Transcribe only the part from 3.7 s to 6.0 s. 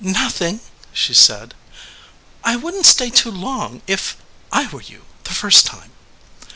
if I were you, the first time."